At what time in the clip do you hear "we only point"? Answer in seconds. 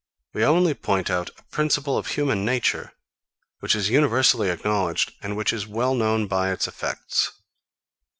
0.33-1.11